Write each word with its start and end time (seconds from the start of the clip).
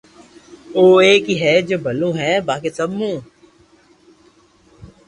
او 0.75 0.83
ايڪ 1.03 1.23
ھي 1.41 1.53
جو 1.67 1.77
ڀلو 1.85 2.09
ھو 2.17 2.31
باقي 2.47 2.69
سب 2.77 2.89
مون 2.97 3.15